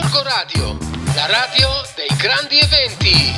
Gorgo 0.00 0.22
Radio, 0.22 0.78
la 1.16 1.26
radio 1.26 1.68
dei 1.96 2.16
grandi 2.16 2.56
eventi. 2.60 3.32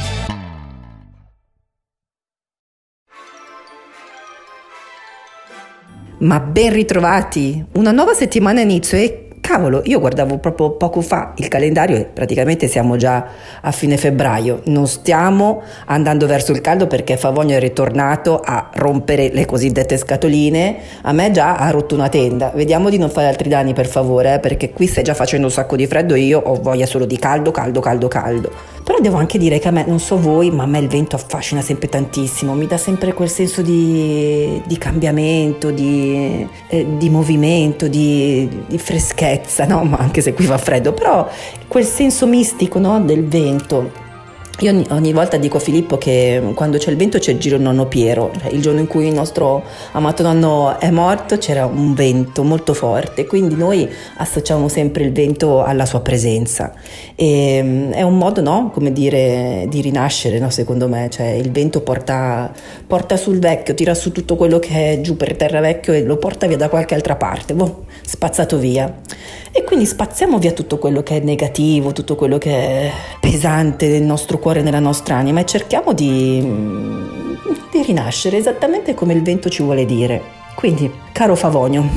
Ma 6.18 6.38
ben 6.38 6.70
ritrovati! 6.74 7.64
Una 7.76 7.92
nuova 7.92 8.12
settimana 8.12 8.60
inizio 8.60 8.98
e 8.98 9.29
cavolo, 9.40 9.82
io 9.84 9.98
guardavo 9.98 10.38
proprio 10.38 10.70
poco 10.70 11.00
fa 11.00 11.32
il 11.36 11.48
calendario 11.48 11.96
e 11.96 12.04
praticamente 12.04 12.68
siamo 12.68 12.96
già 12.96 13.26
a 13.60 13.70
fine 13.72 13.96
febbraio. 13.96 14.60
Non 14.66 14.86
stiamo 14.86 15.62
andando 15.86 16.26
verso 16.26 16.52
il 16.52 16.60
caldo 16.60 16.86
perché 16.86 17.16
Favogno 17.16 17.56
è 17.56 17.60
ritornato 17.60 18.40
a 18.42 18.70
rompere 18.74 19.30
le 19.32 19.46
cosiddette 19.46 19.96
scatoline. 19.96 20.76
A 21.02 21.12
me 21.12 21.30
già 21.30 21.56
ha 21.56 21.70
rotto 21.70 21.94
una 21.94 22.08
tenda. 22.08 22.52
Vediamo 22.54 22.90
di 22.90 22.98
non 22.98 23.10
fare 23.10 23.26
altri 23.26 23.48
danni 23.48 23.72
per 23.72 23.86
favore, 23.86 24.34
eh, 24.34 24.38
perché 24.38 24.70
qui 24.70 24.86
stai 24.86 25.02
già 25.02 25.14
facendo 25.14 25.46
un 25.46 25.52
sacco 25.52 25.76
di 25.76 25.86
freddo 25.86 26.14
e 26.14 26.20
io 26.20 26.40
ho 26.40 26.54
voglia 26.54 26.86
solo 26.86 27.04
di 27.04 27.18
caldo, 27.18 27.50
caldo, 27.50 27.80
caldo, 27.80 28.08
caldo. 28.08 28.79
Però 28.90 29.00
devo 29.00 29.18
anche 29.18 29.38
dire 29.38 29.60
che 29.60 29.68
a 29.68 29.70
me, 29.70 29.84
non 29.86 30.00
so 30.00 30.18
voi, 30.18 30.50
ma 30.50 30.64
a 30.64 30.66
me 30.66 30.80
il 30.80 30.88
vento 30.88 31.14
affascina 31.14 31.60
sempre 31.60 31.88
tantissimo, 31.88 32.54
mi 32.54 32.66
dà 32.66 32.76
sempre 32.76 33.12
quel 33.12 33.28
senso 33.28 33.62
di, 33.62 34.60
di 34.66 34.78
cambiamento, 34.78 35.70
di, 35.70 36.44
eh, 36.66 36.96
di 36.96 37.08
movimento, 37.08 37.86
di, 37.86 38.48
di 38.66 38.78
freschezza, 38.78 39.64
no? 39.64 39.84
Ma 39.84 39.98
anche 39.98 40.20
se 40.20 40.34
qui 40.34 40.44
fa 40.44 40.58
freddo, 40.58 40.92
però 40.92 41.28
quel 41.68 41.84
senso 41.84 42.26
mistico 42.26 42.80
no? 42.80 43.00
del 43.00 43.28
vento 43.28 44.08
io 44.60 44.70
ogni, 44.72 44.86
ogni, 44.90 45.12
volta 45.12 45.36
dico 45.36 45.56
a 45.56 45.60
Filippo 45.60 45.96
che 45.96 46.52
quando 46.54 46.76
c'è 46.76 46.90
il 46.90 46.96
vento 46.96 47.18
c'è 47.18 47.32
il 47.32 47.38
giro 47.38 47.56
nonno 47.56 47.86
Piero, 47.86 48.30
cioè, 48.38 48.52
il 48.52 48.60
giorno 48.60 48.80
in 48.80 48.86
cui 48.86 49.06
il 49.06 49.14
nostro 49.14 49.62
amato 49.92 50.22
nonno 50.22 50.78
è 50.78 50.90
morto 50.90 51.38
c'era 51.38 51.64
un 51.66 51.94
vento 51.94 52.42
molto 52.42 52.74
forte, 52.74 53.26
quindi 53.26 53.54
noi 53.54 53.88
associamo 54.16 54.68
sempre 54.68 55.04
il 55.04 55.12
vento 55.12 55.62
alla 55.62 55.86
sua 55.86 56.00
presenza. 56.00 56.72
E, 57.14 57.60
mm, 57.62 57.92
è 57.92 58.02
un 58.02 58.18
modo, 58.18 58.42
no? 58.42 58.70
Come 58.72 58.92
dire, 58.92 59.66
di 59.68 59.80
rinascere, 59.80 60.38
no? 60.38 60.50
secondo 60.50 60.88
me, 60.88 61.08
cioè 61.10 61.28
il 61.28 61.50
vento 61.50 61.80
porta, 61.80 62.52
porta, 62.86 63.16
sul 63.16 63.38
vecchio, 63.38 63.74
tira 63.74 63.94
su 63.94 64.12
tutto 64.12 64.36
quello 64.36 64.58
che 64.58 64.92
è 64.92 65.00
giù 65.00 65.16
per 65.16 65.36
terra 65.36 65.60
vecchio 65.60 65.92
e 65.92 66.02
lo 66.02 66.16
porta 66.16 66.46
via 66.46 66.56
da 66.56 66.68
qualche 66.68 66.94
altra 66.94 67.16
parte, 67.16 67.54
boh, 67.54 67.84
spazzato 68.04 68.58
via. 68.58 69.00
E 69.52 69.64
quindi 69.64 69.86
spazziamo 69.86 70.38
via 70.38 70.52
tutto 70.52 70.78
quello 70.78 71.02
che 71.02 71.16
è 71.16 71.20
negativo, 71.20 71.92
tutto 71.92 72.14
quello 72.14 72.38
che 72.38 72.50
è 72.50 72.92
pesante 73.20 73.88
nel 73.88 74.02
nostro 74.02 74.38
cuore, 74.38 74.49
nella 74.58 74.80
nostra 74.80 75.14
anima 75.14 75.40
e 75.40 75.46
cerchiamo 75.46 75.92
di, 75.92 76.40
di 77.70 77.82
rinascere 77.82 78.36
esattamente 78.36 78.94
come 78.94 79.14
il 79.14 79.22
vento 79.22 79.48
ci 79.48 79.62
vuole 79.62 79.86
dire. 79.86 80.20
Quindi, 80.54 80.90
caro 81.12 81.36
Favonio, 81.36 81.88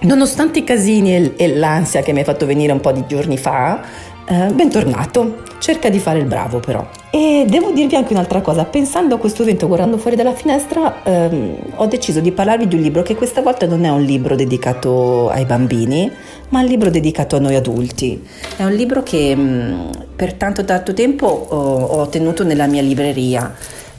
nonostante 0.00 0.58
i 0.58 0.64
casini 0.64 1.34
e 1.36 1.54
l'ansia 1.54 2.02
che 2.02 2.12
mi 2.12 2.18
hai 2.18 2.24
fatto 2.24 2.44
venire 2.44 2.72
un 2.72 2.80
po' 2.80 2.92
di 2.92 3.04
giorni 3.06 3.38
fa, 3.38 3.80
eh, 4.26 4.52
bentornato, 4.52 5.42
cerca 5.58 5.88
di 5.88 5.98
fare 5.98 6.18
il 6.18 6.24
bravo 6.24 6.60
però. 6.60 6.86
E 7.10 7.44
devo 7.48 7.70
dirvi 7.70 7.94
anche 7.94 8.12
un'altra 8.12 8.40
cosa, 8.40 8.64
pensando 8.64 9.14
a 9.14 9.18
questo 9.18 9.44
vento, 9.44 9.66
guardando 9.66 9.98
fuori 9.98 10.16
dalla 10.16 10.32
finestra, 10.32 11.02
ehm, 11.02 11.56
ho 11.76 11.86
deciso 11.86 12.20
di 12.20 12.32
parlarvi 12.32 12.66
di 12.66 12.74
un 12.74 12.82
libro 12.82 13.02
che 13.02 13.14
questa 13.14 13.40
volta 13.40 13.66
non 13.66 13.84
è 13.84 13.90
un 13.90 14.02
libro 14.02 14.34
dedicato 14.34 15.28
ai 15.30 15.44
bambini, 15.44 16.10
ma 16.48 16.60
un 16.60 16.66
libro 16.66 16.90
dedicato 16.90 17.36
a 17.36 17.38
noi 17.38 17.54
adulti. 17.54 18.22
È 18.56 18.64
un 18.64 18.72
libro 18.72 19.02
che 19.02 19.34
mh, 19.34 19.40
mm, 19.40 19.90
per 20.16 20.34
tanto 20.34 20.64
tanto 20.64 20.92
tempo 20.92 21.26
ho, 21.26 21.84
ho 21.84 22.08
tenuto 22.08 22.44
nella 22.44 22.66
mia 22.66 22.82
libreria 22.82 23.54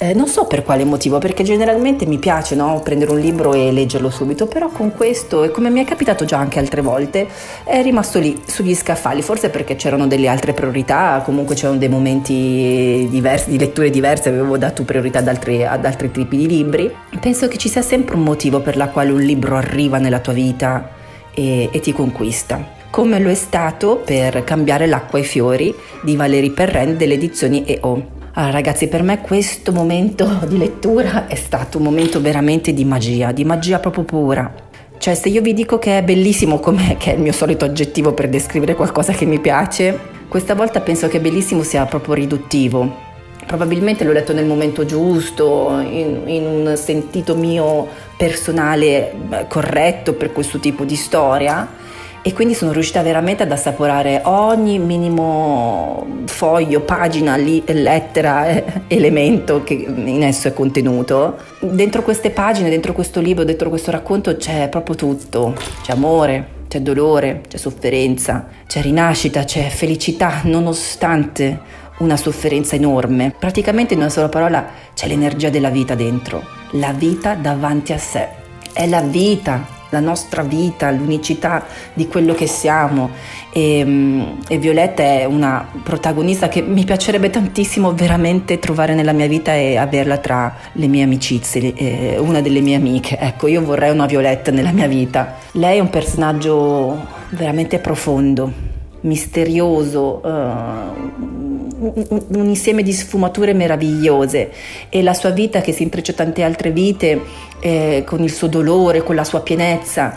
eh, 0.09 0.13
non 0.13 0.27
so 0.27 0.45
per 0.45 0.63
quale 0.63 0.83
motivo, 0.83 1.17
perché 1.17 1.43
generalmente 1.43 2.05
mi 2.05 2.17
piace 2.17 2.55
no, 2.55 2.79
prendere 2.83 3.11
un 3.11 3.19
libro 3.19 3.53
e 3.53 3.71
leggerlo 3.71 4.09
subito, 4.09 4.45
però 4.45 4.69
con 4.69 4.93
questo, 4.93 5.43
e 5.43 5.51
come 5.51 5.69
mi 5.69 5.81
è 5.81 5.85
capitato 5.85 6.25
già 6.25 6.37
anche 6.37 6.59
altre 6.59 6.81
volte, 6.81 7.27
è 7.63 7.81
rimasto 7.81 8.19
lì 8.19 8.39
sugli 8.45 8.75
scaffali, 8.75 9.21
forse 9.21 9.49
perché 9.49 9.75
c'erano 9.75 10.07
delle 10.07 10.27
altre 10.27 10.53
priorità, 10.53 11.21
comunque 11.23 11.55
c'erano 11.55 11.79
dei 11.79 11.89
momenti 11.89 13.07
diversi, 13.09 13.49
di 13.49 13.57
letture 13.57 13.89
diverse, 13.89 14.29
avevo 14.29 14.57
dato 14.57 14.83
priorità 14.83 15.19
ad 15.19 15.27
altri, 15.27 15.65
ad 15.65 15.85
altri 15.85 16.11
tipi 16.11 16.37
di 16.37 16.47
libri. 16.47 16.93
Penso 17.19 17.47
che 17.47 17.57
ci 17.57 17.69
sia 17.69 17.81
sempre 17.81 18.15
un 18.15 18.23
motivo 18.23 18.59
per 18.59 18.77
la 18.77 18.89
quale 18.89 19.11
un 19.11 19.21
libro 19.21 19.55
arriva 19.55 19.97
nella 19.97 20.19
tua 20.19 20.33
vita 20.33 20.89
e, 21.33 21.69
e 21.71 21.79
ti 21.79 21.91
conquista 21.91 22.83
come 22.95 23.19
lo 23.19 23.29
è 23.29 23.35
stato 23.35 23.97
per 23.97 24.45
Cambiare 24.45 24.87
l'acqua 24.87 25.19
ai 25.19 25.25
fiori 25.25 25.75
di 26.01 26.15
Valeri 26.15 26.51
Perren 26.51 26.95
delle 26.95 27.15
edizioni 27.15 27.65
EO. 27.65 28.14
Allora, 28.37 28.51
ragazzi, 28.51 28.89
per 28.89 29.01
me 29.01 29.21
questo 29.21 29.71
momento 29.71 30.39
di 30.47 30.57
lettura 30.57 31.27
è 31.27 31.35
stato 31.35 31.77
un 31.77 31.85
momento 31.85 32.19
veramente 32.19 32.73
di 32.73 32.83
magia, 32.83 33.31
di 33.31 33.45
magia 33.45 33.79
proprio 33.79 34.03
pura. 34.03 34.53
Cioè, 34.97 35.15
se 35.15 35.29
io 35.29 35.41
vi 35.41 35.53
dico 35.53 35.79
che 35.79 35.99
è 35.99 36.03
bellissimo, 36.03 36.59
come 36.59 36.95
che 36.99 37.11
è 37.11 37.15
il 37.15 37.21
mio 37.21 37.31
solito 37.31 37.63
aggettivo 37.63 38.13
per 38.13 38.27
descrivere 38.27 38.75
qualcosa 38.75 39.13
che 39.13 39.25
mi 39.25 39.39
piace, 39.39 39.97
questa 40.27 40.53
volta 40.53 40.81
penso 40.81 41.07
che 41.07 41.21
bellissimo 41.21 41.63
sia 41.63 41.85
proprio 41.85 42.13
riduttivo. 42.15 43.03
Probabilmente 43.45 44.03
l'ho 44.03 44.11
letto 44.11 44.33
nel 44.33 44.45
momento 44.45 44.85
giusto, 44.85 45.79
in, 45.79 46.23
in 46.25 46.45
un 46.45 46.75
sentito 46.75 47.35
mio 47.35 47.87
personale 48.17 49.13
corretto 49.47 50.13
per 50.13 50.33
questo 50.33 50.59
tipo 50.59 50.83
di 50.83 50.95
storia 50.95 51.83
e 52.27 52.33
quindi 52.33 52.55
sono 52.55 52.71
riuscita 52.71 53.03
veramente 53.03 53.43
ad 53.43 53.51
assaporare 53.51 54.21
ogni 54.23 54.79
minimo 54.79 56.23
foglio, 56.25 56.81
pagina, 56.81 57.35
li, 57.35 57.61
lettera, 57.67 58.47
eh, 58.47 58.63
elemento 58.87 59.61
che 59.63 59.73
in 59.75 60.23
esso 60.23 60.47
è 60.47 60.53
contenuto. 60.53 61.37
Dentro 61.59 62.01
queste 62.01 62.31
pagine, 62.31 62.71
dentro 62.71 62.93
questo 62.93 63.21
libro, 63.21 63.43
dentro 63.43 63.69
questo 63.69 63.91
racconto 63.91 64.37
c'è 64.37 64.69
proprio 64.69 64.95
tutto, 64.95 65.53
c'è 65.83 65.91
amore, 65.91 66.47
c'è 66.67 66.81
dolore, 66.81 67.43
c'è 67.47 67.57
sofferenza, 67.57 68.47
c'è 68.65 68.81
rinascita, 68.81 69.43
c'è 69.43 69.69
felicità 69.69 70.39
nonostante 70.45 71.59
una 71.99 72.17
sofferenza 72.17 72.75
enorme. 72.75 73.35
Praticamente 73.37 73.93
in 73.93 73.99
una 73.99 74.09
sola 74.09 74.29
parola 74.29 74.65
c'è 74.95 75.05
l'energia 75.05 75.51
della 75.51 75.69
vita 75.69 75.93
dentro, 75.93 76.43
la 76.71 76.91
vita 76.91 77.35
davanti 77.35 77.93
a 77.93 77.99
sé. 77.99 78.29
È 78.73 78.87
la 78.87 79.01
vita 79.01 79.74
la 79.95 80.01
nostra 80.01 80.43
vita, 80.43 80.91
l'unicità 80.91 81.65
di 81.93 82.07
quello 82.07 82.33
che 82.33 82.47
siamo. 82.47 83.09
E, 83.51 83.83
mm, 83.85 84.21
e, 84.49 84.57
Violetta 84.57 85.03
è 85.03 85.23
una 85.25 85.65
protagonista 85.83 86.49
che 86.49 86.61
mi 86.61 86.83
piacerebbe 86.83 87.29
tantissimo 87.29 87.93
veramente 87.93 88.59
trovare 88.59 88.93
nella 88.93 89.13
mia 89.13 89.27
vita 89.27 89.53
e 89.53 89.77
averla 89.77 90.17
tra 90.17 90.53
le 90.73 90.87
mie 90.87 91.03
amicizie, 91.03 91.73
eh, 91.73 92.17
una 92.17 92.41
delle 92.41 92.59
mie 92.59 92.75
amiche. 92.75 93.17
Ecco, 93.17 93.47
io 93.47 93.63
vorrei 93.63 93.91
una 93.91 94.05
Violetta 94.05 94.51
nella 94.51 94.71
mia 94.71 94.87
vita. 94.87 95.35
Lei 95.53 95.77
è 95.77 95.79
un 95.79 95.89
personaggio 95.89 97.07
veramente 97.29 97.79
profondo, 97.79 98.51
misterioso. 99.01 100.21
Uh, 100.23 101.44
un 101.77 102.47
insieme 102.47 102.83
di 102.83 102.93
sfumature 102.93 103.53
meravigliose. 103.53 104.51
E 104.89 105.03
la 105.03 105.13
sua 105.13 105.31
vita 105.31 105.61
che 105.61 105.71
si 105.71 105.83
intreccia 105.83 106.11
a 106.11 106.15
tante 106.15 106.43
altre 106.43 106.71
vite 106.71 107.21
eh, 107.59 108.03
con 108.05 108.23
il 108.23 108.31
suo 108.31 108.47
dolore, 108.47 109.03
con 109.03 109.15
la 109.15 109.23
sua 109.23 109.41
pienezza, 109.41 110.15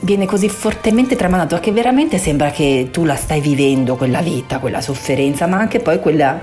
viene 0.00 0.26
così 0.26 0.48
fortemente 0.48 1.16
tramanato 1.16 1.58
che 1.60 1.70
veramente 1.70 2.18
sembra 2.18 2.50
che 2.50 2.88
tu 2.90 3.04
la 3.04 3.14
stai 3.14 3.40
vivendo 3.40 3.96
quella 3.96 4.20
vita, 4.20 4.58
quella 4.58 4.80
sofferenza, 4.80 5.46
ma 5.46 5.58
anche 5.58 5.78
poi 5.78 6.00
quella 6.00 6.40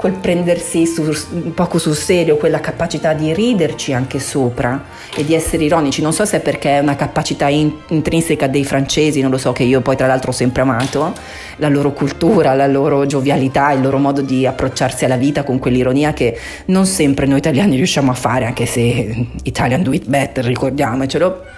quel 0.00 0.14
prendersi 0.14 0.86
su, 0.86 1.52
poco 1.52 1.76
sul 1.76 1.94
serio, 1.94 2.38
quella 2.38 2.58
capacità 2.58 3.12
di 3.12 3.34
riderci 3.34 3.92
anche 3.92 4.18
sopra 4.18 4.82
e 5.14 5.26
di 5.26 5.34
essere 5.34 5.64
ironici. 5.64 6.00
Non 6.00 6.14
so 6.14 6.24
se 6.24 6.38
è 6.38 6.40
perché 6.40 6.76
è 6.76 6.78
una 6.78 6.96
capacità 6.96 7.48
in, 7.48 7.70
intrinseca 7.88 8.46
dei 8.46 8.64
francesi, 8.64 9.20
non 9.20 9.30
lo 9.30 9.36
so, 9.36 9.52
che 9.52 9.62
io 9.62 9.82
poi 9.82 9.96
tra 9.96 10.06
l'altro 10.06 10.30
ho 10.30 10.34
sempre 10.34 10.62
amato, 10.62 11.12
la 11.56 11.68
loro 11.68 11.92
cultura, 11.92 12.54
la 12.54 12.66
loro 12.66 13.04
giovialità, 13.04 13.72
il 13.72 13.82
loro 13.82 13.98
modo 13.98 14.22
di 14.22 14.46
approcciarsi 14.46 15.04
alla 15.04 15.18
vita 15.18 15.42
con 15.42 15.58
quell'ironia 15.58 16.14
che 16.14 16.34
non 16.66 16.86
sempre 16.86 17.26
noi 17.26 17.36
italiani 17.36 17.76
riusciamo 17.76 18.10
a 18.10 18.14
fare, 18.14 18.46
anche 18.46 18.64
se 18.64 19.26
Italian 19.42 19.82
do 19.82 19.92
it 19.92 20.06
better, 20.06 20.46
ricordiamocelo 20.46 21.49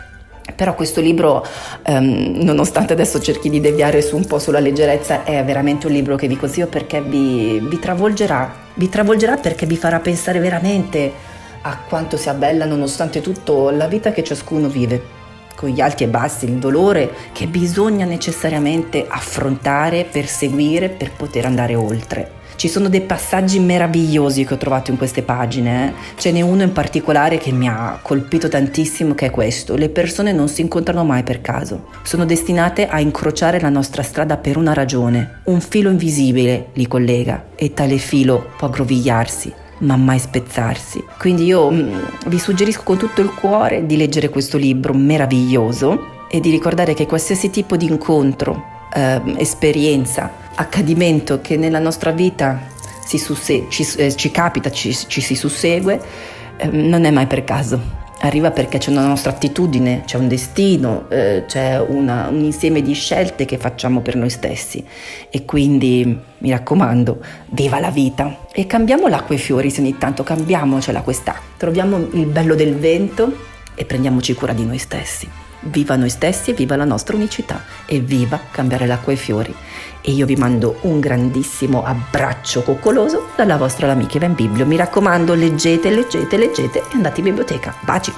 però 0.54 0.74
questo 0.74 1.00
libro, 1.00 1.44
um, 1.86 2.32
nonostante 2.36 2.92
adesso 2.92 3.20
cerchi 3.20 3.48
di 3.48 3.60
deviare 3.60 4.02
su 4.02 4.16
un 4.16 4.26
po' 4.26 4.38
sulla 4.38 4.60
leggerezza, 4.60 5.24
è 5.24 5.44
veramente 5.44 5.86
un 5.86 5.92
libro 5.92 6.16
che 6.16 6.28
vi 6.28 6.36
consiglio 6.36 6.66
perché 6.66 7.00
vi, 7.00 7.60
vi 7.60 7.78
travolgerà, 7.78 8.54
vi 8.74 8.88
travolgerà 8.88 9.36
perché 9.36 9.66
vi 9.66 9.76
farà 9.76 10.00
pensare 10.00 10.38
veramente 10.38 11.12
a 11.62 11.78
quanto 11.88 12.16
sia 12.16 12.34
bella 12.34 12.64
nonostante 12.64 13.20
tutto 13.20 13.70
la 13.70 13.86
vita 13.86 14.12
che 14.12 14.24
ciascuno 14.24 14.68
vive, 14.68 15.20
con 15.54 15.68
gli 15.68 15.80
alti 15.80 16.04
e 16.04 16.08
bassi, 16.08 16.46
il 16.46 16.58
dolore 16.58 17.10
che 17.32 17.46
bisogna 17.46 18.04
necessariamente 18.04 19.06
affrontare, 19.08 20.04
perseguire 20.04 20.88
per 20.88 21.12
poter 21.12 21.46
andare 21.46 21.74
oltre. 21.74 22.40
Ci 22.56 22.68
sono 22.68 22.88
dei 22.88 23.00
passaggi 23.00 23.58
meravigliosi 23.58 24.44
che 24.44 24.54
ho 24.54 24.56
trovato 24.58 24.90
in 24.90 24.96
queste 24.96 25.22
pagine, 25.22 25.88
eh. 25.88 25.92
ce 26.16 26.32
n'è 26.32 26.40
uno 26.40 26.62
in 26.62 26.72
particolare 26.72 27.38
che 27.38 27.52
mi 27.52 27.68
ha 27.68 27.98
colpito 28.02 28.48
tantissimo 28.48 29.14
che 29.14 29.26
è 29.26 29.30
questo, 29.30 29.76
le 29.76 29.88
persone 29.88 30.32
non 30.32 30.48
si 30.48 30.60
incontrano 30.60 31.04
mai 31.04 31.22
per 31.22 31.40
caso, 31.40 31.88
sono 32.02 32.24
destinate 32.24 32.86
a 32.86 33.00
incrociare 33.00 33.60
la 33.60 33.68
nostra 33.68 34.02
strada 34.02 34.36
per 34.36 34.56
una 34.56 34.72
ragione, 34.72 35.40
un 35.44 35.60
filo 35.60 35.90
invisibile 35.90 36.68
li 36.74 36.86
collega 36.86 37.46
e 37.54 37.72
tale 37.74 37.98
filo 37.98 38.50
può 38.56 38.68
aggrovigliarsi 38.68 39.60
ma 39.82 39.96
mai 39.96 40.18
spezzarsi. 40.18 41.04
Quindi 41.18 41.44
io 41.44 41.70
mm, 41.70 41.98
vi 42.26 42.38
suggerisco 42.38 42.82
con 42.82 42.98
tutto 42.98 43.20
il 43.20 43.34
cuore 43.34 43.84
di 43.84 43.96
leggere 43.96 44.28
questo 44.28 44.56
libro 44.56 44.92
meraviglioso 44.94 46.26
e 46.30 46.40
di 46.40 46.50
ricordare 46.50 46.94
che 46.94 47.06
qualsiasi 47.06 47.50
tipo 47.50 47.76
di 47.76 47.86
incontro 47.86 48.88
eh, 48.94 49.20
esperienza, 49.36 50.30
accadimento 50.54 51.40
che 51.40 51.56
nella 51.56 51.78
nostra 51.78 52.10
vita 52.10 52.70
susse- 53.18 53.66
ci, 53.68 53.86
eh, 53.96 54.14
ci, 54.14 54.30
capita, 54.30 54.70
ci, 54.70 54.94
ci 54.94 55.20
si 55.20 55.34
sussegue, 55.34 56.00
eh, 56.56 56.66
non 56.68 57.04
è 57.04 57.10
mai 57.10 57.26
per 57.26 57.44
caso. 57.44 58.00
Arriva 58.24 58.52
perché 58.52 58.78
c'è 58.78 58.90
una 58.90 59.06
nostra 59.06 59.32
attitudine, 59.32 60.02
c'è 60.04 60.16
un 60.16 60.28
destino, 60.28 61.06
eh, 61.10 61.42
c'è 61.48 61.80
una, 61.80 62.28
un 62.28 62.44
insieme 62.44 62.80
di 62.80 62.92
scelte 62.92 63.44
che 63.44 63.58
facciamo 63.58 64.00
per 64.00 64.14
noi 64.14 64.30
stessi. 64.30 64.84
E 65.28 65.44
quindi 65.44 66.16
mi 66.38 66.50
raccomando, 66.50 67.20
viva 67.50 67.80
la 67.80 67.90
vita. 67.90 68.46
E 68.52 68.66
cambiamo 68.68 69.08
l'acqua 69.08 69.34
e 69.34 69.38
i 69.38 69.40
fiori 69.40 69.70
se 69.70 69.80
ogni 69.80 69.98
tanto 69.98 70.22
cambiamocela 70.22 71.00
questa, 71.00 71.34
troviamo 71.56 71.96
il 72.12 72.26
bello 72.26 72.54
del 72.54 72.76
vento 72.76 73.50
e 73.74 73.84
prendiamoci 73.84 74.34
cura 74.34 74.52
di 74.52 74.64
noi 74.64 74.78
stessi. 74.78 75.28
Viva 75.62 75.96
noi 75.96 76.10
stessi 76.10 76.50
e 76.50 76.54
viva 76.54 76.76
la 76.76 76.84
nostra 76.84 77.16
unicità 77.16 77.64
e 77.86 78.00
viva 78.00 78.40
cambiare 78.50 78.86
l'acqua 78.86 79.12
e 79.12 79.16
i 79.16 79.18
fiori. 79.18 79.54
E 80.00 80.10
io 80.10 80.26
vi 80.26 80.36
mando 80.36 80.78
un 80.82 81.00
grandissimo 81.00 81.84
abbraccio 81.84 82.62
coccoloso 82.62 83.30
dalla 83.36 83.56
vostra 83.56 83.90
amica 83.90 84.16
Eva 84.16 84.26
in 84.26 84.34
Biblio. 84.34 84.66
Mi 84.66 84.76
raccomando, 84.76 85.34
leggete, 85.34 85.90
leggete, 85.90 86.36
leggete 86.36 86.78
e 86.78 86.94
andate 86.94 87.20
in 87.20 87.26
biblioteca. 87.26 87.74
Baci! 87.80 88.12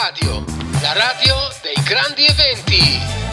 Radio, 0.00 0.44
la 0.80 0.92
radio 0.92 1.34
dei 1.62 1.82
grandi 1.84 2.24
eventi. 2.24 3.29